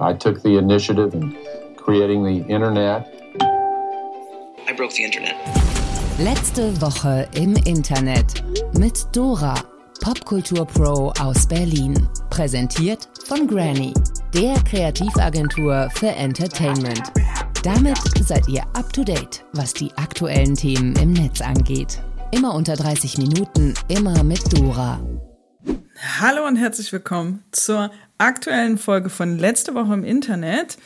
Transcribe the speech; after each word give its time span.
I 0.00 0.12
took 0.12 0.42
the 0.42 0.56
initiative 0.58 1.12
in 1.12 1.34
creating 1.76 2.22
the 2.22 2.46
internet. 2.48 3.04
I 4.68 4.72
broke 4.76 4.92
the 4.92 5.02
internet. 5.02 5.34
Letzte 6.20 6.80
Woche 6.80 7.28
im 7.34 7.56
Internet 7.64 8.44
mit 8.78 9.06
Dora, 9.12 9.54
Popkultur-Pro 10.00 11.12
aus 11.20 11.48
Berlin. 11.48 12.08
Präsentiert 12.30 13.08
von 13.26 13.48
Granny, 13.48 13.92
der 14.32 14.54
Kreativagentur 14.62 15.88
für 15.94 16.10
Entertainment. 16.10 17.02
Damit 17.64 17.98
seid 18.24 18.46
ihr 18.48 18.62
up 18.74 18.92
to 18.92 19.02
date, 19.02 19.44
was 19.52 19.74
die 19.74 19.90
aktuellen 19.96 20.54
Themen 20.54 20.94
im 21.02 21.12
Netz 21.12 21.40
angeht. 21.40 22.00
Immer 22.30 22.54
unter 22.54 22.76
30 22.76 23.18
Minuten, 23.18 23.74
immer 23.88 24.22
mit 24.22 24.56
Dora. 24.56 25.00
Hallo 26.20 26.46
und 26.46 26.54
herzlich 26.54 26.92
willkommen 26.92 27.42
zur 27.50 27.90
aktuellen 28.18 28.78
Folge 28.78 29.10
von 29.10 29.38
letzte 29.38 29.74
Woche 29.74 29.94
im 29.94 30.04
Internet. 30.04 30.76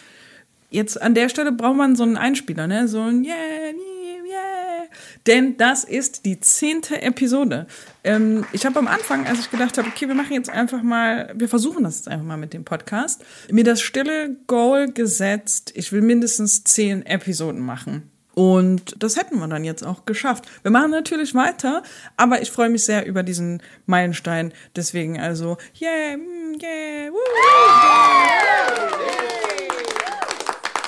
Jetzt 0.70 1.00
an 1.00 1.14
der 1.14 1.28
Stelle 1.28 1.52
braucht 1.52 1.76
man 1.76 1.96
so 1.96 2.02
einen 2.02 2.16
Einspieler, 2.16 2.66
ne? 2.66 2.88
So 2.88 3.00
ein 3.00 3.24
Yeah, 3.24 3.34
yeah, 3.34 4.24
yeah. 4.24 4.88
Denn 5.26 5.56
das 5.56 5.84
ist 5.84 6.24
die 6.24 6.40
zehnte 6.40 7.02
Episode. 7.02 7.66
Ähm, 8.04 8.44
ich 8.52 8.64
habe 8.66 8.78
am 8.78 8.88
Anfang, 8.88 9.26
als 9.26 9.40
ich 9.40 9.50
gedacht 9.50 9.78
habe, 9.78 9.88
okay, 9.88 10.08
wir 10.08 10.14
machen 10.14 10.32
jetzt 10.32 10.50
einfach 10.50 10.82
mal, 10.82 11.32
wir 11.34 11.48
versuchen 11.48 11.84
das 11.84 11.96
jetzt 11.96 12.08
einfach 12.08 12.24
mal 12.26 12.36
mit 12.36 12.52
dem 12.52 12.64
Podcast, 12.64 13.24
mir 13.50 13.64
das 13.64 13.80
stille 13.80 14.36
Goal 14.46 14.90
gesetzt, 14.90 15.72
ich 15.74 15.92
will 15.92 16.02
mindestens 16.02 16.64
zehn 16.64 17.04
Episoden 17.04 17.60
machen. 17.60 18.11
Und 18.34 18.94
das 18.98 19.16
hätten 19.16 19.38
wir 19.38 19.48
dann 19.48 19.64
jetzt 19.64 19.84
auch 19.84 20.04
geschafft. 20.06 20.46
Wir 20.62 20.70
machen 20.70 20.90
natürlich 20.90 21.34
weiter, 21.34 21.82
aber 22.16 22.40
ich 22.40 22.50
freue 22.50 22.70
mich 22.70 22.84
sehr 22.84 23.06
über 23.06 23.22
diesen 23.22 23.62
Meilenstein. 23.86 24.52
Deswegen 24.74 25.20
also, 25.20 25.58
yeah, 25.80 26.16
mm, 26.16 26.58
yeah, 26.62 27.12
woo, 27.12 27.18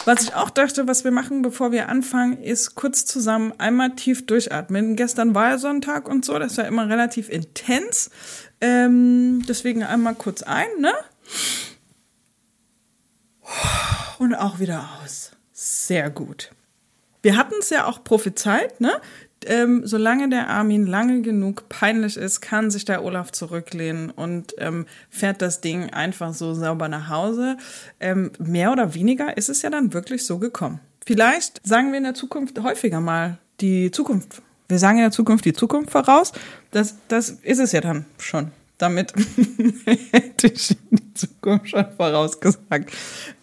Was 0.07 0.23
ich 0.23 0.35
auch 0.35 0.51
dachte, 0.51 0.87
was 0.87 1.05
wir 1.05 1.11
machen, 1.11 1.41
bevor 1.41 1.73
wir 1.73 1.89
anfangen, 1.89 2.43
ist 2.43 2.75
kurz 2.75 3.07
zusammen 3.07 3.55
einmal 3.59 3.95
tief 3.95 4.27
durchatmen. 4.27 4.97
Gestern 4.97 5.35
war 5.35 5.51
ja 5.51 5.59
Sonntag 5.59 6.09
und 6.09 6.25
so, 6.27 6.39
das 6.39 6.59
war 6.59 6.67
immer 6.67 6.89
relativ 6.89 7.31
intens. 7.31 8.11
Ähm, 8.61 9.45
deswegen 9.49 9.83
einmal 9.83 10.15
kurz 10.15 10.43
ein, 10.43 10.67
ne? 10.79 10.93
Und 14.19 14.35
auch 14.35 14.59
wieder 14.59 14.89
aus. 15.03 15.33
Sehr 15.53 16.11
gut. 16.11 16.51
Wir 17.25 17.39
hatten 17.39 17.55
es 17.59 17.71
ja 17.71 17.87
auch 17.87 18.05
prophezeit, 18.05 18.83
ne? 18.83 18.93
Ähm, 19.47 19.87
solange 19.87 20.29
der 20.29 20.51
Armin 20.51 20.87
lange 20.87 21.23
genug 21.23 21.71
peinlich 21.71 22.19
ist, 22.19 22.43
kann 22.43 22.71
sich 22.71 22.85
der 22.85 23.03
Olaf 23.03 23.33
zurücklehnen 23.33 24.11
und 24.11 24.55
ähm, 24.59 24.85
fährt 25.09 25.41
das 25.41 25.63
Ding 25.63 25.89
einfach 25.91 26.35
so 26.35 26.53
sauber 26.53 26.89
nach 26.89 27.09
Hause. 27.09 27.57
Ähm, 27.99 28.33
mehr 28.39 28.73
oder 28.73 28.93
weniger 28.93 29.39
ist 29.39 29.49
es 29.49 29.63
ja 29.63 29.71
dann 29.71 29.95
wirklich 29.95 30.27
so 30.27 30.39
gekommen. 30.39 30.81
Vielleicht 31.07 31.67
sagen 31.67 31.93
wir 31.93 31.99
in 31.99 32.05
der 32.05 32.15
Zukunft 32.15 32.63
häufiger 32.63 33.01
mal 33.01 33.39
die 33.63 33.91
Zukunft. 33.91 34.43
Wir 34.69 34.79
sagen 34.79 34.99
in 34.99 35.05
der 35.05 35.11
Zukunft 35.11 35.47
die 35.47 35.55
Zukunft 35.55 35.91
voraus. 35.93 36.33
Das, 36.73 36.97
das 37.09 37.31
ist 37.31 37.59
es 37.59 37.73
ja 37.73 37.81
dann 37.81 38.05
schon. 38.19 38.51
Damit 38.79 39.13
hätte 40.13 40.49
ich 40.49 40.77
die 40.91 41.15
Zukunft 41.15 41.71
schon 41.71 41.87
vorausgesagt. 41.97 42.93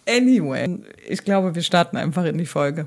Anyway, 0.06 0.78
ich 1.08 1.24
glaube, 1.24 1.54
wir 1.54 1.62
starten 1.62 1.96
einfach 1.96 2.24
in 2.24 2.38
die 2.38 2.46
Folge. 2.46 2.86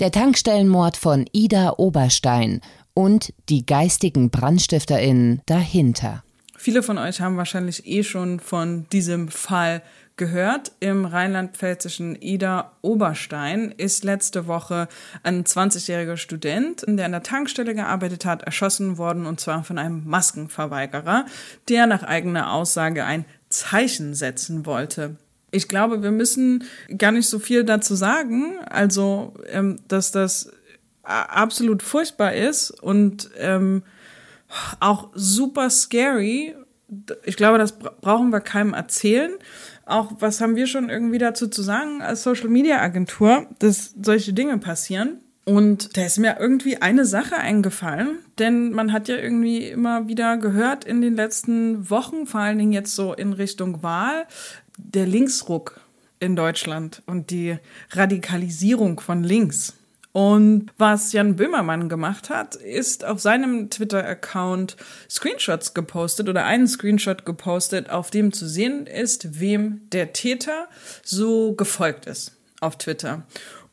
Der 0.00 0.10
Tankstellenmord 0.10 0.96
von 0.96 1.26
Ida 1.32 1.74
Oberstein 1.76 2.60
und 2.94 3.34
die 3.48 3.66
geistigen 3.66 4.30
BrandstifterInnen 4.30 5.42
dahinter. 5.46 6.22
Viele 6.56 6.82
von 6.82 6.96
euch 6.96 7.20
haben 7.20 7.36
wahrscheinlich 7.36 7.86
eh 7.86 8.04
schon 8.04 8.40
von 8.40 8.86
diesem 8.90 9.28
Fall 9.28 9.82
gehört. 10.16 10.72
Im 10.80 11.04
rheinland-pfälzischen 11.04 12.20
Ida 12.20 12.72
Oberstein 12.82 13.72
ist 13.76 14.04
letzte 14.04 14.46
Woche 14.46 14.88
ein 15.22 15.44
20-jähriger 15.44 16.16
Student, 16.16 16.84
der 16.86 17.06
an 17.06 17.12
der 17.12 17.22
Tankstelle 17.22 17.74
gearbeitet 17.74 18.24
hat, 18.24 18.42
erschossen 18.42 18.98
worden 18.98 19.26
und 19.26 19.40
zwar 19.40 19.64
von 19.64 19.78
einem 19.78 20.04
Maskenverweigerer, 20.06 21.26
der 21.68 21.86
nach 21.86 22.02
eigener 22.02 22.52
Aussage 22.52 23.04
ein 23.04 23.24
Zeichen 23.48 24.14
setzen 24.14 24.66
wollte. 24.66 25.16
Ich 25.50 25.68
glaube, 25.68 26.02
wir 26.02 26.10
müssen 26.10 26.64
gar 26.98 27.12
nicht 27.12 27.28
so 27.28 27.38
viel 27.38 27.64
dazu 27.64 27.94
sagen, 27.94 28.58
also 28.66 29.34
ähm, 29.48 29.80
dass 29.88 30.10
das 30.10 30.50
absolut 31.02 31.82
furchtbar 31.82 32.34
ist 32.34 32.70
und 32.70 33.30
ähm, 33.38 33.82
auch 34.80 35.10
super 35.14 35.70
scary. 35.70 36.54
Ich 37.24 37.36
glaube, 37.36 37.58
das 37.58 37.78
brauchen 37.78 38.30
wir 38.30 38.40
keinem 38.40 38.74
erzählen 38.74 39.32
auch 39.86 40.12
was 40.20 40.40
haben 40.40 40.56
wir 40.56 40.66
schon 40.66 40.88
irgendwie 40.88 41.18
dazu 41.18 41.48
zu 41.48 41.62
sagen 41.62 42.02
als 42.02 42.22
Social 42.22 42.48
Media 42.48 42.80
Agentur, 42.80 43.46
dass 43.58 43.94
solche 44.00 44.32
Dinge 44.32 44.58
passieren. 44.58 45.18
Und 45.44 45.96
da 45.96 46.06
ist 46.06 46.18
mir 46.18 46.38
irgendwie 46.40 46.78
eine 46.78 47.04
Sache 47.04 47.36
eingefallen, 47.36 48.18
denn 48.38 48.70
man 48.72 48.92
hat 48.92 49.08
ja 49.08 49.16
irgendwie 49.16 49.68
immer 49.68 50.08
wieder 50.08 50.38
gehört 50.38 50.86
in 50.86 51.02
den 51.02 51.14
letzten 51.16 51.90
Wochen, 51.90 52.26
vor 52.26 52.40
allen 52.40 52.56
Dingen 52.56 52.72
jetzt 52.72 52.94
so 52.94 53.12
in 53.12 53.34
Richtung 53.34 53.82
Wahl, 53.82 54.26
der 54.78 55.06
Linksruck 55.06 55.80
in 56.18 56.34
Deutschland 56.34 57.02
und 57.04 57.30
die 57.30 57.58
Radikalisierung 57.90 59.00
von 59.00 59.22
links. 59.22 59.74
Und 60.16 60.70
was 60.78 61.12
Jan 61.12 61.34
Böhmermann 61.34 61.88
gemacht 61.88 62.30
hat, 62.30 62.54
ist 62.54 63.04
auf 63.04 63.18
seinem 63.18 63.68
Twitter-Account 63.68 64.76
Screenshots 65.10 65.74
gepostet 65.74 66.28
oder 66.28 66.44
einen 66.44 66.68
Screenshot 66.68 67.26
gepostet, 67.26 67.90
auf 67.90 68.12
dem 68.12 68.32
zu 68.32 68.46
sehen 68.46 68.86
ist, 68.86 69.40
wem 69.40 69.80
der 69.90 70.12
Täter 70.12 70.68
so 71.02 71.54
gefolgt 71.54 72.06
ist 72.06 72.36
auf 72.60 72.78
Twitter. 72.78 73.24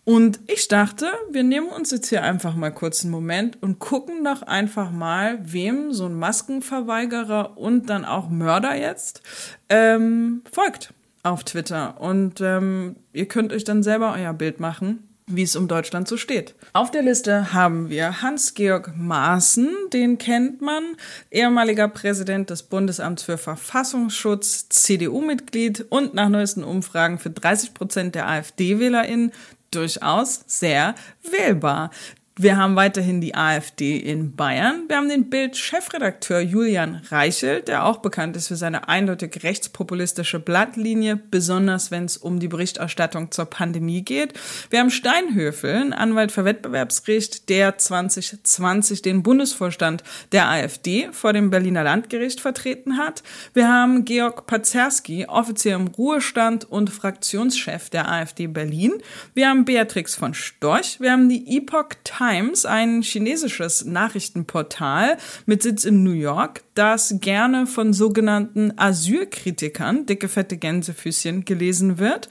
Und 0.03 0.39
ich 0.47 0.67
dachte, 0.67 1.11
wir 1.29 1.43
nehmen 1.43 1.69
uns 1.69 1.91
jetzt 1.91 2.09
hier 2.09 2.23
einfach 2.23 2.55
mal 2.55 2.71
kurz 2.71 3.03
einen 3.03 3.11
Moment 3.11 3.61
und 3.61 3.77
gucken 3.77 4.23
doch 4.23 4.41
einfach 4.41 4.89
mal, 4.89 5.37
wem 5.43 5.93
so 5.93 6.07
ein 6.07 6.15
Maskenverweigerer 6.15 7.55
und 7.55 7.87
dann 7.87 8.03
auch 8.03 8.29
Mörder 8.29 8.75
jetzt 8.75 9.21
ähm, 9.69 10.41
folgt 10.51 10.91
auf 11.21 11.43
Twitter. 11.43 12.01
Und 12.01 12.41
ähm, 12.41 12.95
ihr 13.13 13.27
könnt 13.27 13.53
euch 13.53 13.63
dann 13.63 13.83
selber 13.83 14.15
euer 14.17 14.33
Bild 14.33 14.59
machen 14.59 15.07
wie 15.27 15.43
es 15.43 15.55
um 15.55 15.67
Deutschland 15.67 16.07
so 16.07 16.17
steht. 16.17 16.55
Auf 16.73 16.91
der 16.91 17.01
Liste 17.01 17.53
haben 17.53 17.89
wir 17.89 18.21
Hans-Georg 18.21 18.93
Maaßen, 18.97 19.69
den 19.93 20.17
kennt 20.17 20.61
man, 20.61 20.83
ehemaliger 21.29 21.87
Präsident 21.87 22.49
des 22.49 22.63
Bundesamts 22.63 23.23
für 23.23 23.37
Verfassungsschutz, 23.37 24.69
CDU-Mitglied 24.69 25.85
und 25.89 26.13
nach 26.13 26.29
neuesten 26.29 26.63
Umfragen 26.63 27.19
für 27.19 27.29
30 27.29 27.73
Prozent 27.73 28.15
der 28.15 28.27
AfD-WählerInnen 28.27 29.31
durchaus 29.71 30.43
sehr 30.47 30.95
wählbar. 31.23 31.91
Wir 32.37 32.55
haben 32.55 32.77
weiterhin 32.77 33.19
die 33.19 33.35
AfD 33.35 33.97
in 33.97 34.37
Bayern. 34.37 34.85
Wir 34.87 34.95
haben 34.95 35.09
den 35.09 35.29
Bild-Chefredakteur 35.29 36.39
Julian 36.39 37.01
Reichelt, 37.09 37.67
der 37.67 37.85
auch 37.85 37.97
bekannt 37.97 38.37
ist 38.37 38.47
für 38.47 38.55
seine 38.55 38.87
eindeutig 38.87 39.43
rechtspopulistische 39.43 40.39
Blattlinie, 40.39 41.17
besonders 41.17 41.91
wenn 41.91 42.05
es 42.05 42.15
um 42.15 42.39
die 42.39 42.47
Berichterstattung 42.47 43.31
zur 43.31 43.45
Pandemie 43.45 44.03
geht. 44.03 44.33
Wir 44.69 44.79
haben 44.79 44.91
Steinhöfel, 44.91 45.75
ein 45.75 45.91
Anwalt 45.91 46.31
für 46.31 46.45
Wettbewerbsrecht, 46.45 47.49
der 47.49 47.77
2020 47.77 49.01
den 49.01 49.23
Bundesvorstand 49.23 50.01
der 50.31 50.47
AfD 50.47 51.09
vor 51.11 51.33
dem 51.33 51.49
Berliner 51.49 51.83
Landgericht 51.83 52.39
vertreten 52.39 52.97
hat. 52.97 53.23
Wir 53.53 53.67
haben 53.67 54.05
Georg 54.05 54.47
Pazerski, 54.47 55.25
Offizier 55.25 55.75
im 55.75 55.87
Ruhestand 55.87 56.63
und 56.63 56.91
Fraktionschef 56.91 57.89
der 57.89 58.09
AfD 58.09 58.47
Berlin. 58.47 58.93
Wir 59.33 59.49
haben 59.49 59.65
Beatrix 59.65 60.15
von 60.15 60.33
Storch. 60.33 61.01
Wir 61.01 61.11
haben 61.11 61.27
die 61.27 61.57
Epoch 61.57 61.89
Times 62.21 62.67
ein 62.67 63.01
chinesisches 63.01 63.83
Nachrichtenportal 63.83 65.17
mit 65.47 65.63
Sitz 65.63 65.85
in 65.85 66.03
New 66.03 66.11
York, 66.11 66.61
das 66.75 67.15
gerne 67.19 67.65
von 67.65 67.93
sogenannten 67.93 68.77
Asylkritikern, 68.77 70.05
dicke 70.05 70.27
fette 70.27 70.57
Gänsefüßchen, 70.57 71.45
gelesen 71.45 71.97
wird. 71.97 72.29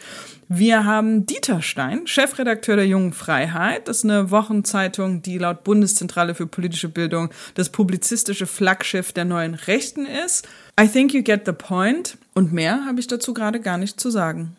Wir 0.49 0.85
haben 0.85 1.27
Dieter 1.27 1.61
Stein, 1.61 2.07
Chefredakteur 2.07 2.77
der 2.77 2.87
Jungen 2.87 3.13
Freiheit. 3.13 3.89
Das 3.89 3.99
ist 3.99 4.05
eine 4.05 4.31
Wochenzeitung, 4.31 5.23
die 5.23 5.39
laut 5.39 5.65
Bundeszentrale 5.65 6.37
für 6.37 6.47
politische 6.47 6.89
Bildung 6.89 7.31
das 7.55 7.71
publizistische 7.71 8.47
Flaggschiff 8.47 9.13
der 9.13 9.25
neuen 9.25 9.55
Rechten 9.55 10.07
ist. 10.07 10.47
I 10.81 10.87
think 10.87 11.13
you 11.13 11.23
get 11.23 11.47
the 11.47 11.53
point. 11.53 12.17
Und 12.35 12.53
mehr 12.53 12.85
habe 12.87 13.01
ich 13.01 13.09
dazu 13.09 13.35
gerade 13.35 13.59
gar 13.61 13.77
nicht 13.77 13.99
zu 13.99 14.11
sagen. 14.11 14.57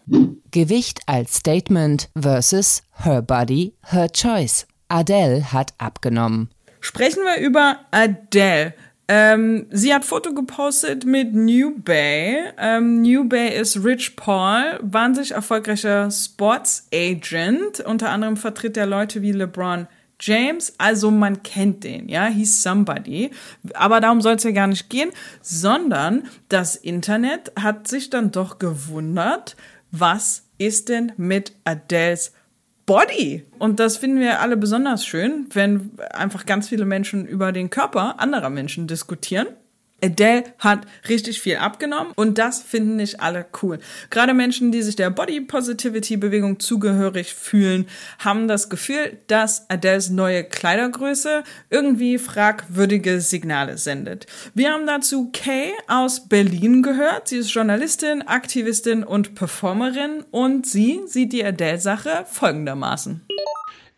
Gewicht 0.52 1.00
als 1.06 1.38
Statement 1.38 2.10
versus 2.20 2.84
Her 2.92 3.22
Body, 3.22 3.74
Her 3.84 4.12
Choice. 4.12 4.68
Adele 4.92 5.52
hat 5.54 5.74
abgenommen. 5.78 6.50
Sprechen 6.80 7.24
wir 7.24 7.46
über 7.46 7.80
Adele. 7.92 8.74
Ähm, 9.08 9.68
sie 9.72 9.94
hat 9.94 10.06
Foto 10.06 10.34
gepostet 10.34 11.06
mit 11.06 11.34
New 11.34 11.80
Bay. 11.80 12.38
Ähm, 12.58 13.02
New 13.02 13.28
Bay 13.28 13.60
ist 13.60 13.84
Rich 13.84 14.16
Paul, 14.16 14.80
wahnsinnig 14.82 15.32
erfolgreicher 15.32 16.10
Sports 16.10 16.88
Agent. 16.94 17.82
Unter 17.82 18.10
anderem 18.10 18.38
vertritt 18.38 18.78
er 18.78 18.86
Leute 18.86 19.22
wie 19.22 19.32
LeBron 19.32 19.88
James, 20.22 20.76
also 20.78 21.10
man 21.10 21.42
kennt 21.42 21.84
den, 21.84 22.08
ja, 22.08 22.28
he's 22.28 22.62
somebody. 22.62 23.32
Aber 23.74 24.00
darum 24.00 24.22
soll 24.22 24.36
es 24.36 24.44
ja 24.44 24.52
gar 24.52 24.68
nicht 24.68 24.90
gehen, 24.90 25.10
sondern 25.42 26.24
das 26.48 26.76
Internet 26.76 27.52
hat 27.60 27.88
sich 27.88 28.12
dann 28.12 28.32
doch 28.32 28.60
gewundert, 28.60 29.56
was 29.90 30.44
ist 30.60 30.90
denn 30.90 31.12
mit 31.18 31.54
Adeles 31.66 32.34
Body. 32.92 33.46
Und 33.58 33.80
das 33.80 33.96
finden 33.96 34.20
wir 34.20 34.42
alle 34.42 34.58
besonders 34.58 35.06
schön, 35.06 35.48
wenn 35.54 35.92
einfach 36.12 36.46
ganz 36.46 36.68
viele 36.68 36.84
Menschen 36.84 37.26
über 37.26 37.54
den 37.54 37.70
Körper 37.70 38.20
anderer 38.20 38.50
Menschen 38.50 38.86
diskutieren. 38.86 39.48
Adele 40.04 40.44
hat 40.60 40.86
richtig 41.08 41.42
viel 41.42 41.58
abgenommen 41.58 42.14
und 42.16 42.38
das 42.38 42.62
finden 42.62 42.96
nicht 42.96 43.20
alle 43.20 43.46
cool. 43.62 43.80
Gerade 44.10 44.34
Menschen, 44.34 44.72
die 44.72 44.82
sich 44.82 44.96
der 44.96 45.10
Body 45.10 45.42
Positivity 45.42 46.18
Bewegung 46.18 46.60
zugehörig 46.60 47.34
fühlen, 47.34 47.88
haben 48.20 48.48
das 48.48 48.70
Gefühl, 48.70 49.20
dass 49.28 49.70
Adeles 49.70 50.10
neue 50.10 50.44
Kleidergröße 50.44 51.44
irgendwie 51.70 52.18
fragwürdige 52.18 53.22
Signale 53.22 53.78
sendet. 53.78 54.28
Wir 54.54 54.72
haben 54.72 54.88
dazu 54.88 55.30
Kay 55.32 55.72
aus 55.88 56.28
Berlin 56.28 56.84
gehört. 56.84 57.28
Sie 57.28 57.38
ist 57.38 57.54
Journalistin, 57.54 58.22
Aktivistin 58.22 59.04
und 59.04 59.36
Performerin 59.36 60.24
und 60.32 60.66
sie 60.66 61.02
sieht 61.06 61.34
die 61.34 61.46
Adele-Sache 61.46 62.26
folgendermaßen. 62.30 63.22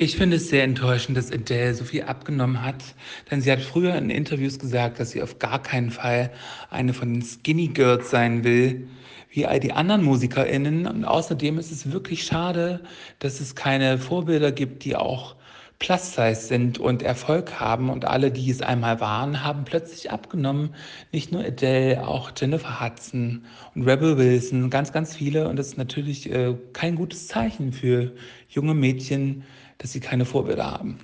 Ich 0.03 0.17
finde 0.17 0.35
es 0.35 0.49
sehr 0.49 0.65
enttäuschend, 0.65 1.15
dass 1.15 1.31
Adele 1.31 1.73
so 1.73 1.85
viel 1.85 2.03
abgenommen 2.03 2.61
hat, 2.61 2.83
denn 3.31 3.39
sie 3.39 3.49
hat 3.49 3.61
früher 3.61 3.95
in 3.95 4.09
Interviews 4.09 4.59
gesagt, 4.59 4.99
dass 4.99 5.11
sie 5.11 5.21
auf 5.21 5.39
gar 5.39 5.63
keinen 5.63 5.91
Fall 5.91 6.29
eine 6.69 6.93
von 6.93 7.13
den 7.13 7.21
Skinny 7.21 7.69
Girls 7.69 8.09
sein 8.09 8.43
will, 8.43 8.85
wie 9.29 9.45
all 9.45 9.61
die 9.61 9.71
anderen 9.71 10.03
MusikerInnen. 10.03 10.87
Und 10.87 11.05
außerdem 11.05 11.57
ist 11.57 11.71
es 11.71 11.93
wirklich 11.93 12.25
schade, 12.25 12.81
dass 13.19 13.39
es 13.39 13.55
keine 13.55 13.97
Vorbilder 13.97 14.51
gibt, 14.51 14.83
die 14.83 14.97
auch 14.97 15.37
Plus-Size 15.79 16.35
sind 16.35 16.79
und 16.79 17.01
Erfolg 17.01 17.61
haben 17.61 17.89
und 17.89 18.03
alle, 18.03 18.29
die 18.29 18.51
es 18.51 18.61
einmal 18.61 18.99
waren, 18.99 19.41
haben 19.41 19.63
plötzlich 19.63 20.11
abgenommen. 20.11 20.75
Nicht 21.13 21.31
nur 21.31 21.45
Adele, 21.45 22.05
auch 22.05 22.31
Jennifer 22.37 22.81
Hudson 22.81 23.45
und 23.73 23.83
Rebel 23.83 24.17
Wilson, 24.17 24.69
ganz, 24.69 24.91
ganz 24.91 25.15
viele. 25.15 25.47
Und 25.47 25.57
das 25.57 25.67
ist 25.67 25.77
natürlich 25.77 26.29
äh, 26.29 26.55
kein 26.73 26.95
gutes 26.95 27.27
Zeichen 27.29 27.71
für 27.71 28.11
junge 28.49 28.73
Mädchen, 28.73 29.43
dass 29.83 29.91
sie 29.91 29.99
keine 29.99 30.25
Vorbilder 30.25 30.71
haben. 30.71 30.97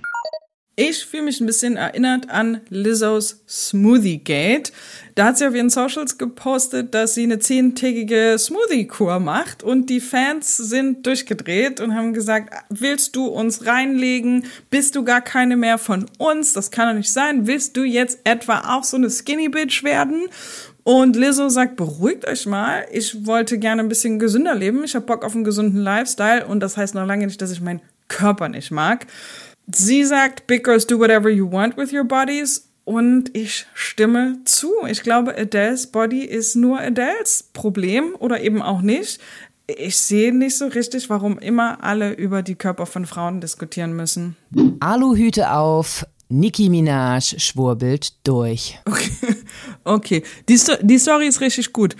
Ich 0.74 1.04
fühle 1.04 1.24
mich 1.24 1.38
ein 1.40 1.46
bisschen 1.46 1.76
erinnert 1.76 2.30
an 2.30 2.62
Lizzos 2.70 3.42
Smoothie 3.46 4.16
Gate. 4.16 4.72
Da 5.14 5.26
hat 5.26 5.36
sie 5.36 5.46
auf 5.46 5.54
ihren 5.54 5.68
Socials 5.68 6.16
gepostet, 6.16 6.94
dass 6.94 7.12
sie 7.12 7.24
eine 7.24 7.38
zehntägige 7.38 8.36
Smoothie-Kur 8.38 9.20
macht 9.20 9.62
und 9.62 9.90
die 9.90 10.00
Fans 10.00 10.56
sind 10.56 11.06
durchgedreht 11.06 11.80
und 11.80 11.94
haben 11.94 12.14
gesagt, 12.14 12.54
willst 12.70 13.14
du 13.14 13.26
uns 13.26 13.66
reinlegen? 13.66 14.46
Bist 14.70 14.96
du 14.96 15.04
gar 15.04 15.20
keine 15.20 15.58
mehr 15.58 15.76
von 15.76 16.06
uns? 16.16 16.54
Das 16.54 16.70
kann 16.70 16.88
doch 16.88 16.96
nicht 16.96 17.12
sein. 17.12 17.46
Willst 17.46 17.76
du 17.76 17.84
jetzt 17.84 18.20
etwa 18.24 18.74
auch 18.74 18.84
so 18.84 18.96
eine 18.96 19.10
Skinny 19.10 19.50
Bitch 19.50 19.84
werden? 19.84 20.28
Und 20.82 21.14
Lizzo 21.14 21.50
sagt, 21.50 21.76
beruhigt 21.76 22.26
euch 22.26 22.46
mal. 22.46 22.86
Ich 22.90 23.26
wollte 23.26 23.58
gerne 23.58 23.82
ein 23.82 23.90
bisschen 23.90 24.18
gesünder 24.18 24.54
leben. 24.54 24.82
Ich 24.84 24.94
habe 24.94 25.04
Bock 25.04 25.26
auf 25.26 25.34
einen 25.34 25.44
gesunden 25.44 25.82
Lifestyle 25.82 26.46
und 26.46 26.60
das 26.60 26.78
heißt 26.78 26.94
noch 26.94 27.06
lange 27.06 27.26
nicht, 27.26 27.42
dass 27.42 27.50
ich 27.50 27.60
mein 27.60 27.82
Körper 28.10 28.50
nicht 28.50 28.70
mag. 28.70 29.06
Sie 29.74 30.04
sagt, 30.04 30.46
Big 30.46 30.64
Girls 30.64 30.86
do 30.86 30.98
whatever 30.98 31.30
you 31.30 31.50
want 31.50 31.78
with 31.78 31.92
your 31.92 32.04
bodies. 32.04 32.66
Und 32.84 33.36
ich 33.36 33.66
stimme 33.72 34.38
zu. 34.44 34.70
Ich 34.88 35.02
glaube, 35.02 35.36
Adele's 35.38 35.86
Body 35.86 36.24
ist 36.24 36.56
nur 36.56 36.80
Adele's 36.80 37.48
Problem 37.52 38.16
oder 38.18 38.40
eben 38.40 38.60
auch 38.60 38.82
nicht. 38.82 39.20
Ich 39.66 39.96
sehe 39.96 40.36
nicht 40.36 40.58
so 40.58 40.66
richtig, 40.66 41.08
warum 41.08 41.38
immer 41.38 41.84
alle 41.84 42.12
über 42.12 42.42
die 42.42 42.56
Körper 42.56 42.86
von 42.86 43.06
Frauen 43.06 43.40
diskutieren 43.40 43.94
müssen. 43.94 44.36
Aluhüte 44.80 45.52
auf, 45.52 46.04
Nicki 46.28 46.68
Minaj 46.68 47.36
schwurbelt 47.38 48.14
durch. 48.24 48.78
Okay, 48.86 49.10
okay. 49.84 50.22
Die, 50.48 50.58
die 50.82 50.98
Story 50.98 51.26
ist 51.26 51.40
richtig 51.40 51.72
gut. 51.72 51.96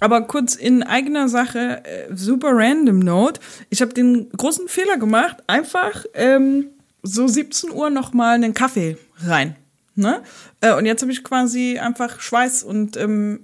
Aber 0.00 0.22
kurz 0.22 0.54
in 0.54 0.82
eigener 0.82 1.28
Sache, 1.28 1.84
äh, 1.84 2.14
super 2.14 2.50
random 2.52 3.00
Note. 3.00 3.40
Ich 3.70 3.82
habe 3.82 3.92
den 3.92 4.30
großen 4.30 4.68
Fehler 4.68 4.96
gemacht, 4.96 5.38
einfach 5.46 6.04
ähm, 6.14 6.66
so 7.02 7.26
17 7.26 7.70
Uhr 7.70 7.90
nochmal 7.90 8.34
einen 8.34 8.54
Kaffee 8.54 8.96
rein. 9.18 9.56
Ne? 9.94 10.22
Äh, 10.60 10.74
und 10.74 10.86
jetzt 10.86 11.02
habe 11.02 11.10
ich 11.10 11.24
quasi 11.24 11.78
einfach 11.78 12.20
Schweiß 12.20 12.62
und 12.62 12.96
ähm, 12.96 13.40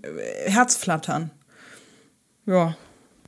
Herzflattern. 0.46 1.30
Ja. 2.46 2.76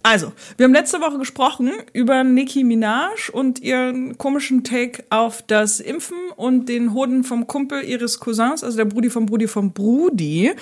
Also, 0.05 0.33
wir 0.57 0.65
haben 0.65 0.73
letzte 0.73 1.01
Woche 1.01 1.19
gesprochen 1.19 1.73
über 1.93 2.23
Nicki 2.23 2.63
Minaj 2.63 3.31
und 3.33 3.59
ihren 3.59 4.17
komischen 4.17 4.63
Take 4.63 5.03
auf 5.11 5.43
das 5.43 5.81
Impfen 5.81 6.17
und 6.37 6.69
den 6.69 6.95
Hoden 6.95 7.25
vom 7.25 7.49
Kumpel 7.49 7.83
ihres 7.83 8.21
Cousins, 8.21 8.63
also 8.63 8.77
der 8.77 8.85
Brudi 8.85 9.11
vom 9.11 9.27
Brudi 9.27 9.49
vom 9.49 9.73
Brudi. 9.73 10.53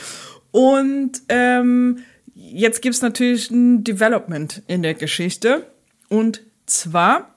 Und 0.51 1.21
ähm, 1.29 1.99
jetzt 2.35 2.83
gibt 2.83 2.95
es 2.95 3.03
natürlich 3.03 3.51
ein 3.51 3.85
Development 3.85 4.63
in 4.67 4.83
der 4.83 4.95
Geschichte. 4.95 5.67
Und 6.09 6.43
zwar 6.67 7.35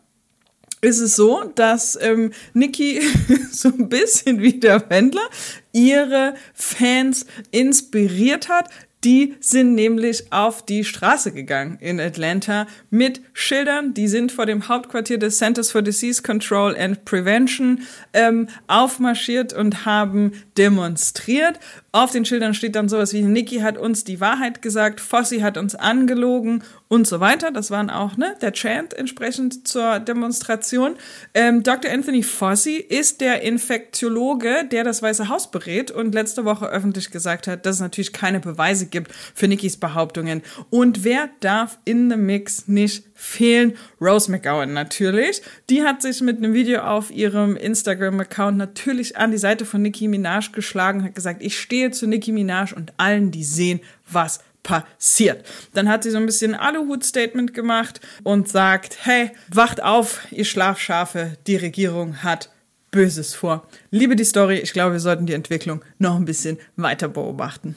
ist 0.81 0.99
es 0.99 1.15
so, 1.15 1.43
dass 1.55 1.97
ähm, 2.01 2.31
Nikki 2.53 3.01
so 3.51 3.69
ein 3.69 3.89
bisschen 3.89 4.41
wie 4.41 4.59
der 4.59 4.89
Wendler 4.89 5.27
ihre 5.71 6.35
Fans 6.53 7.25
inspiriert 7.51 8.49
hat, 8.49 8.69
die 9.07 9.35
sind 9.39 9.73
nämlich 9.73 10.33
auf 10.33 10.65
die 10.65 10.83
Straße 10.83 11.31
gegangen 11.31 11.77
in 11.79 11.97
Atlanta 11.97 12.67
mit 12.89 13.21
Schildern. 13.31 13.93
Die 13.93 14.09
sind 14.09 14.33
vor 14.33 14.45
dem 14.45 14.67
Hauptquartier 14.67 15.17
des 15.17 15.37
Centers 15.37 15.71
for 15.71 15.81
Disease 15.81 16.21
Control 16.21 16.75
and 16.77 17.05
Prevention 17.05 17.83
ähm, 18.11 18.49
aufmarschiert 18.67 19.53
und 19.53 19.85
haben 19.85 20.33
demonstriert. 20.57 21.57
Auf 21.93 22.11
den 22.11 22.25
Schildern 22.25 22.53
steht 22.53 22.75
dann 22.75 22.89
sowas 22.89 23.13
wie, 23.13 23.21
Nikki 23.21 23.59
hat 23.59 23.77
uns 23.77 24.03
die 24.03 24.19
Wahrheit 24.19 24.61
gesagt, 24.61 24.99
Fossi 24.99 25.39
hat 25.39 25.57
uns 25.57 25.73
angelogen 25.73 26.61
und 26.89 27.07
so 27.07 27.19
weiter. 27.19 27.51
Das 27.51 27.71
waren 27.71 27.89
auch 27.89 28.17
ne, 28.17 28.35
der 28.41 28.51
Chant 28.51 28.93
entsprechend 28.93 29.67
zur 29.67 29.99
Demonstration. 29.99 30.95
Ähm, 31.33 31.63
Dr. 31.63 31.91
Anthony 31.91 32.23
Fossi 32.23 32.75
ist 32.75 33.21
der 33.21 33.41
Infektiologe, 33.41 34.65
der 34.71 34.83
das 34.83 35.01
Weiße 35.01 35.29
Haus 35.29 35.49
berät 35.49 35.91
und 35.91 36.13
letzte 36.13 36.45
Woche 36.45 36.67
öffentlich 36.67 37.09
gesagt 37.09 37.47
hat, 37.47 37.65
dass 37.65 37.77
es 37.77 37.81
natürlich 37.81 38.13
keine 38.13 38.41
Beweise 38.41 38.85
gibt 38.85 38.96
für 39.33 39.47
Nikkis 39.47 39.77
Behauptungen. 39.77 40.41
Und 40.69 41.03
wer 41.03 41.29
darf 41.39 41.79
in 41.85 42.09
the 42.09 42.17
Mix 42.17 42.67
nicht 42.67 43.05
fehlen? 43.13 43.73
Rose 44.01 44.31
McGowan 44.31 44.73
natürlich. 44.73 45.41
Die 45.69 45.83
hat 45.83 46.01
sich 46.01 46.21
mit 46.21 46.37
einem 46.37 46.53
Video 46.53 46.81
auf 46.81 47.11
ihrem 47.11 47.55
Instagram-Account 47.55 48.57
natürlich 48.57 49.17
an 49.17 49.31
die 49.31 49.37
Seite 49.37 49.65
von 49.65 49.81
Nicki 49.81 50.07
Minaj 50.07 50.51
geschlagen, 50.51 51.03
hat 51.03 51.15
gesagt, 51.15 51.41
ich 51.41 51.59
stehe 51.59 51.91
zu 51.91 52.07
Nicki 52.07 52.31
Minaj 52.31 52.73
und 52.73 52.93
allen, 52.97 53.31
die 53.31 53.43
sehen, 53.43 53.79
was 54.09 54.39
passiert. 54.63 55.45
Dann 55.73 55.89
hat 55.89 56.03
sie 56.03 56.11
so 56.11 56.17
ein 56.17 56.25
bisschen 56.25 56.53
Aluhut-Statement 56.53 57.53
gemacht 57.53 58.01
und 58.23 58.49
sagt, 58.49 58.97
hey, 59.05 59.31
wacht 59.49 59.81
auf, 59.81 60.27
ihr 60.31 60.45
Schlafschafe, 60.45 61.37
die 61.47 61.55
Regierung 61.55 62.21
hat 62.23 62.49
Böses 62.91 63.33
vor. 63.35 63.67
Liebe 63.91 64.15
die 64.15 64.23
Story, 64.23 64.57
ich 64.57 64.73
glaube, 64.73 64.93
wir 64.93 64.99
sollten 64.99 65.25
die 65.25 65.33
Entwicklung 65.33 65.83
noch 65.99 66.15
ein 66.15 66.25
bisschen 66.25 66.57
weiter 66.75 67.07
beobachten. 67.07 67.75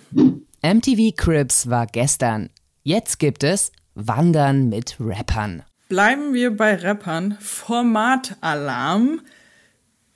MTV 0.62 1.16
Cribs 1.16 1.70
war 1.70 1.86
gestern. 1.86 2.50
Jetzt 2.82 3.18
gibt 3.18 3.44
es 3.44 3.72
Wandern 3.94 4.68
mit 4.68 4.96
Rappern. 5.00 5.62
Bleiben 5.88 6.34
wir 6.34 6.54
bei 6.54 6.74
Rappern. 6.74 7.38
Formatalarm. 7.40 9.22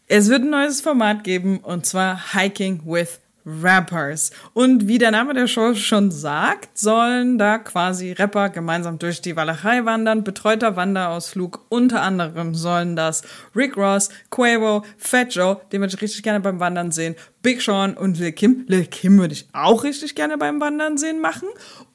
Es 0.07 0.29
wird 0.29 0.43
ein 0.43 0.51
neues 0.51 0.83
Format 0.83 1.25
geben 1.25 1.61
und 1.61 1.87
zwar 1.87 2.35
Hiking 2.35 2.83
with 2.85 3.21
Rappers. 3.47 4.31
Und 4.53 4.89
wie 4.89 4.99
der 4.99 5.11
Name 5.11 5.35
der 5.35 5.47
Show 5.47 5.75
schon 5.75 6.11
sagt, 6.11 6.79
sollen 6.79 7.39
da 7.39 7.59
quasi 7.59 8.13
Rapper 8.13 8.49
gemeinsam 8.49 8.99
durch 8.99 9.21
die 9.21 9.37
Walachei 9.37 9.85
wandern. 9.85 10.25
Betreuter 10.25 10.77
Wanderausflug. 10.77 11.67
Unter 11.69 12.03
anderem 12.03 12.55
sollen 12.55 12.97
das 12.97 13.23
Rick 13.55 13.77
Ross, 13.77 14.09
Quavo, 14.31 14.85
Fat 14.97 15.35
Joe, 15.35 15.61
den 15.73 15.81
würde 15.81 15.95
ich 15.95 16.03
richtig 16.03 16.23
gerne 16.23 16.41
beim 16.41 16.61
Wandern 16.61 16.91
sehen, 16.91 17.17
Big 17.43 17.61
Sean 17.61 17.95
und 17.95 18.19
Lil 18.19 18.33
Kim. 18.33 18.65
Lil 18.69 18.87
Kim 18.87 19.19
würde 19.19 19.35
ich 19.35 19.49
auch 19.53 19.85
richtig 19.85 20.15
gerne 20.15 20.39
beim 20.39 20.61
Wandern 20.61 20.97
sehen 20.97 21.21
machen. 21.21 21.49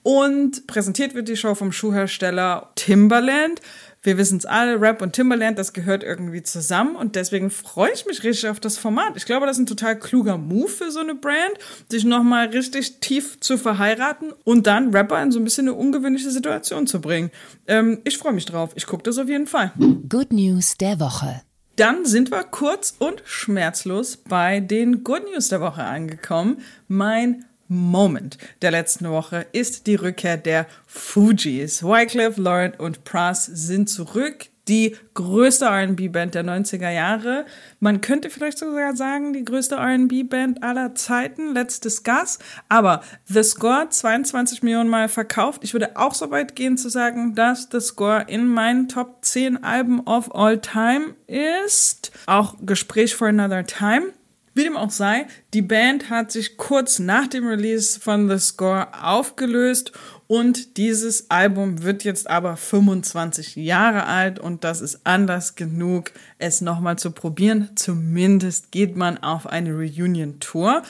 Und 0.04 0.66
präsentiert 0.68 1.14
wird 1.14 1.28
die 1.28 1.36
Show 1.36 1.56
vom 1.56 1.72
Schuhhersteller 1.72 2.72
Timberland 2.76 3.60
wir 4.02 4.18
wissen 4.18 4.38
es 4.38 4.46
alle, 4.46 4.80
Rap 4.80 5.02
und 5.02 5.14
Timberland, 5.14 5.58
das 5.58 5.74
gehört 5.74 6.04
irgendwie 6.04 6.44
zusammen 6.44 6.96
und 6.96 7.16
deswegen 7.16 7.50
freue 7.50 7.92
ich 7.94 8.06
mich 8.06 8.24
richtig 8.24 8.50
auf 8.50 8.60
das 8.60 8.78
Format. 8.78 9.16
Ich 9.16 9.26
glaube, 9.26 9.46
das 9.46 9.58
ist 9.58 9.64
ein 9.64 9.66
total 9.66 10.00
kluger 10.00 10.38
Move 10.38 10.70
für 10.70 10.92
so 10.92 11.00
eine 11.00 11.16
Brand, 11.16 11.58
sich 11.90 12.06
nochmal 12.06 12.48
richtig 12.48 13.00
tief 13.00 13.40
zu 13.40 13.58
verheiraten 13.58 14.34
und 14.44 14.68
dann 14.68 14.96
Rapper 14.96 15.22
in 15.22 15.32
so 15.32 15.40
ein 15.40 15.44
bisschen 15.44 15.68
eine 15.68 15.78
ungewöhnliche 15.78 16.32
Situation 16.32 16.88
zu 16.88 17.02
bringen. 17.02 17.32
Ähm, 17.68 18.00
ich 18.04 18.18
freue 18.18 18.34
mich 18.34 18.46
drauf. 18.46 18.72
Ich 18.76 18.86
gucke 18.86 19.04
das 19.04 19.18
auf 19.18 19.28
jeden 19.28 19.48
Fall. 19.48 19.74
Good 20.08 20.32
News 20.32 20.78
der 20.78 21.00
Woche. 21.00 21.42
Dann 21.76 22.06
sind 22.06 22.30
wir 22.30 22.44
kurz 22.44 22.96
und 23.00 23.22
schmerzlos 23.26 24.18
bei 24.18 24.60
den 24.60 25.04
Good 25.06 25.32
News 25.32 25.48
der 25.48 25.62
Woche 25.62 25.84
angekommen. 25.84 26.58
Mein 26.90 27.46
Moment 27.70 28.38
der 28.62 28.72
letzten 28.72 29.10
Woche 29.10 29.46
ist 29.52 29.88
die 29.88 29.96
Rückkehr 29.96 30.38
der 30.38 30.66
Fujis. 30.88 31.84
Wycliffe, 31.84 32.42
Lauren 32.42 32.74
und 32.74 33.04
Pras 33.04 33.46
sind 33.46 33.90
zurück. 33.90 34.50
die 34.70 34.96
größte 35.16 35.66
R&B-Band 35.66 36.36
der 36.36 36.46
90er 36.46 36.92
Jahre. 36.92 37.46
Man 37.80 38.02
könnte 38.02 38.30
vielleicht 38.30 38.60
sogar 38.60 38.96
sagen, 38.96 39.34
die 39.34 39.44
größte 39.44 39.76
R&B-Band 39.76 40.64
aller 40.64 40.96
Zeiten. 40.96 41.54
Let's 41.54 41.80
discuss. 41.80 42.40
Aber 42.70 43.02
The 43.26 43.44
Score 43.44 43.90
22 43.90 44.64
Millionen 44.64 44.90
Mal 44.90 45.10
verkauft. 45.10 45.64
Ich 45.64 45.74
würde 45.74 45.98
auch 45.98 46.14
so 46.14 46.32
weit 46.32 46.56
gehen 46.56 46.78
zu 46.78 46.90
sagen, 46.90 47.36
dass 47.36 47.68
The 47.72 47.82
Score 47.82 48.26
in 48.28 48.48
meinen 48.48 48.88
Top 48.88 49.26
10 49.26 49.64
Alben 49.64 50.02
of 50.02 50.34
all 50.34 50.62
time 50.62 51.16
ist. 51.28 52.12
Auch 52.28 52.56
Gespräch 52.62 53.16
for 53.16 53.28
Another 53.28 53.66
Time. 53.66 54.14
Wie 54.60 54.66
dem 54.66 54.76
auch 54.76 54.92
sei, 54.92 55.26
die 55.54 55.62
Band 55.62 56.10
hat 56.10 56.34
sich 56.34 56.58
kurz 56.58 57.00
nach 57.00 57.28
dem 57.28 57.48
Release 57.48 57.98
von 57.98 58.30
The 58.30 58.38
Score 58.40 58.90
aufgelöst 59.02 59.94
und 60.28 60.76
dieses 60.76 61.32
Album 61.32 61.84
wird 61.84 62.04
jetzt 62.04 62.30
aber 62.30 62.58
25 62.58 63.56
Jahre 63.56 64.04
alt 64.06 64.38
und 64.38 64.66
das 64.66 64.82
ist 64.82 65.00
Anlass 65.06 65.56
genug, 65.56 66.12
es 66.40 66.60
nochmal 66.60 67.00
zu 67.00 67.12
probieren. 67.12 67.70
Zumindest 67.76 68.74
geht 68.74 68.98
man 68.98 69.18
auf 69.20 69.48
eine 69.48 69.72
Reunion-Tour. 69.72 70.84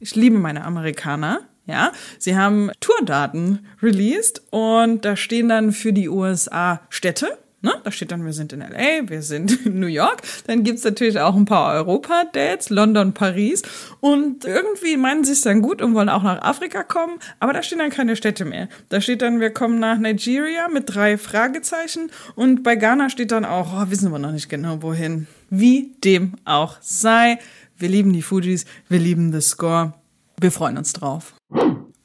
Ich 0.00 0.16
liebe 0.16 0.38
meine 0.40 0.64
Amerikaner. 0.64 1.42
Ja, 1.66 1.92
sie 2.18 2.36
haben 2.36 2.72
Tourdaten 2.80 3.64
released 3.80 4.42
und 4.50 5.04
da 5.04 5.14
stehen 5.14 5.50
dann 5.50 5.70
für 5.70 5.92
die 5.92 6.08
USA 6.08 6.80
Städte 6.88 7.38
Ne? 7.60 7.72
Da 7.82 7.90
steht 7.90 8.12
dann, 8.12 8.24
wir 8.24 8.32
sind 8.32 8.52
in 8.52 8.60
LA, 8.60 9.08
wir 9.08 9.22
sind 9.22 9.66
in 9.66 9.80
New 9.80 9.88
York. 9.88 10.22
Dann 10.46 10.62
gibt's 10.62 10.84
natürlich 10.84 11.18
auch 11.18 11.34
ein 11.34 11.44
paar 11.44 11.74
Europa-Dates, 11.74 12.70
London, 12.70 13.14
Paris. 13.14 13.62
Und 14.00 14.44
irgendwie 14.44 14.96
meinen 14.96 15.24
sie 15.24 15.32
es 15.32 15.42
dann 15.42 15.60
gut 15.60 15.82
und 15.82 15.94
wollen 15.94 16.08
auch 16.08 16.22
nach 16.22 16.40
Afrika 16.42 16.84
kommen. 16.84 17.18
Aber 17.40 17.52
da 17.52 17.62
stehen 17.62 17.78
dann 17.78 17.90
keine 17.90 18.14
Städte 18.14 18.44
mehr. 18.44 18.68
Da 18.90 19.00
steht 19.00 19.22
dann, 19.22 19.40
wir 19.40 19.50
kommen 19.50 19.80
nach 19.80 19.98
Nigeria 19.98 20.68
mit 20.68 20.84
drei 20.86 21.18
Fragezeichen. 21.18 22.10
Und 22.36 22.62
bei 22.62 22.76
Ghana 22.76 23.10
steht 23.10 23.32
dann 23.32 23.44
auch, 23.44 23.72
oh, 23.74 23.90
wissen 23.90 24.12
wir 24.12 24.20
noch 24.20 24.32
nicht 24.32 24.48
genau 24.48 24.82
wohin. 24.82 25.26
Wie 25.50 25.94
dem 26.04 26.34
auch 26.44 26.76
sei. 26.80 27.38
Wir 27.76 27.88
lieben 27.88 28.12
die 28.12 28.22
Fujis, 28.22 28.66
wir 28.88 28.98
lieben 29.00 29.32
The 29.32 29.40
Score. 29.40 29.94
Wir 30.40 30.52
freuen 30.52 30.78
uns 30.78 30.92
drauf. 30.92 31.34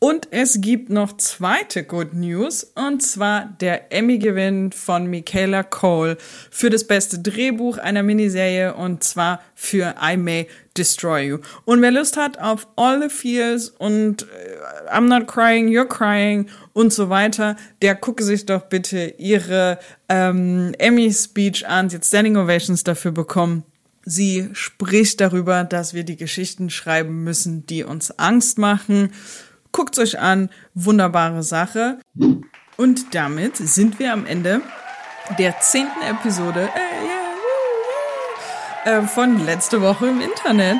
Und 0.04 0.28
es 0.32 0.60
gibt 0.60 0.90
noch 0.90 1.16
zweite 1.16 1.86
Good 1.86 2.14
News, 2.14 2.66
und 2.76 3.02
zwar 3.02 3.56
der 3.62 3.94
Emmy-Gewinn 3.94 4.74
von 4.74 5.08
Michaela 5.08 5.64
Cole 5.64 6.18
für 6.52 6.70
das 6.70 6.84
beste 6.84 7.20
Drehbuch 7.20 7.78
einer 7.78 8.04
Miniserie, 8.04 8.74
und 8.74 9.06
zwar 9.06 9.42
für 9.56 9.96
I 10.04 10.18
May 10.18 10.50
Destroy 10.76 11.28
You. 11.28 11.38
Und 11.64 11.82
wer 11.82 11.92
Lust 11.92 12.18
hat 12.18 12.38
auf 12.38 12.68
All 12.76 13.02
the 13.02 13.08
Fears 13.08 13.70
und 13.70 14.24
äh, 14.24 14.92
I'm 14.94 15.08
Not 15.08 15.26
Crying, 15.26 15.70
You're 15.70 15.88
Crying 15.88 16.48
und 16.74 16.92
so 16.92 17.08
weiter, 17.08 17.56
der 17.82 17.96
gucke 17.96 18.26
sich 18.26 18.46
doch 18.46 18.64
bitte 18.64 19.14
ihre 19.18 19.80
ähm, 20.10 20.74
Emmy-Speech 20.80 21.66
an. 21.70 21.90
Sie 21.90 21.96
hat 21.96 22.04
Standing 22.04 22.36
Ovations 22.36 22.84
dafür 22.84 23.14
bekommen. 23.14 23.64
Sie 24.04 24.50
spricht 24.52 25.22
darüber, 25.22 25.64
dass 25.64 25.94
wir 25.94 26.04
die 26.04 26.18
Geschichten 26.18 26.70
schreiben 26.70 27.24
müssen, 27.24 27.66
die 27.68 27.86
uns 27.86 28.12
Angst 28.20 28.58
machen 28.58 29.12
Guckt 29.74 29.98
euch 29.98 30.20
an, 30.20 30.50
wunderbare 30.76 31.42
Sache. 31.42 31.98
Und 32.78 33.16
damit 33.16 33.58
sind 33.58 33.98
wir 33.98 34.14
am 34.14 34.28
Ende 34.28 34.62
der 35.40 35.60
zehnten 35.62 36.00
Episode 36.04 36.70
äh, 38.86 38.90
äh, 38.90 39.02
von 39.02 39.44
letzte 39.44 39.82
Woche 39.82 40.10
im 40.10 40.22
Internet. 40.22 40.78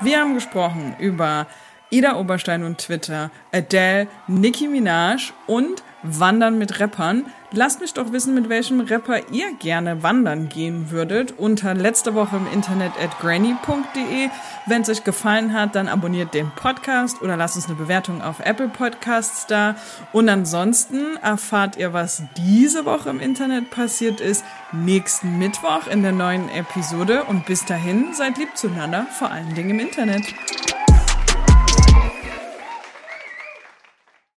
Wir 0.00 0.18
haben 0.18 0.34
gesprochen 0.34 0.96
über 0.98 1.46
Ida 1.90 2.16
Oberstein 2.16 2.64
und 2.64 2.78
Twitter, 2.78 3.30
Adele, 3.52 4.08
Nicki 4.26 4.66
Minaj 4.66 5.32
und 5.46 5.84
Wandern 6.02 6.58
mit 6.58 6.80
Rappern. 6.80 7.24
Lasst 7.50 7.80
mich 7.80 7.94
doch 7.94 8.12
wissen, 8.12 8.34
mit 8.34 8.50
welchem 8.50 8.80
Rapper 8.80 9.30
ihr 9.32 9.54
gerne 9.54 10.02
wandern 10.02 10.50
gehen 10.50 10.90
würdet. 10.90 11.32
Unter 11.38 11.72
letzte 11.72 12.14
Woche 12.14 12.36
im 12.36 12.46
Internet 12.52 12.92
at 13.02 13.18
granny.de. 13.20 14.28
Wenn 14.66 14.82
es 14.82 14.90
euch 14.90 15.02
gefallen 15.02 15.54
hat, 15.54 15.74
dann 15.74 15.88
abonniert 15.88 16.34
den 16.34 16.50
Podcast 16.50 17.22
oder 17.22 17.38
lasst 17.38 17.56
uns 17.56 17.64
eine 17.64 17.76
Bewertung 17.76 18.20
auf 18.20 18.40
Apple 18.40 18.68
Podcasts 18.68 19.46
da. 19.46 19.76
Und 20.12 20.28
ansonsten 20.28 21.16
erfahrt 21.22 21.78
ihr, 21.78 21.94
was 21.94 22.22
diese 22.36 22.84
Woche 22.84 23.08
im 23.08 23.20
Internet 23.20 23.70
passiert 23.70 24.20
ist, 24.20 24.44
nächsten 24.72 25.38
Mittwoch 25.38 25.86
in 25.86 26.02
der 26.02 26.12
neuen 26.12 26.50
Episode. 26.50 27.24
Und 27.24 27.46
bis 27.46 27.64
dahin 27.64 28.12
seid 28.12 28.36
lieb 28.36 28.58
zueinander, 28.58 29.06
vor 29.18 29.30
allen 29.30 29.54
Dingen 29.54 29.70
im 29.70 29.80
Internet. 29.80 30.34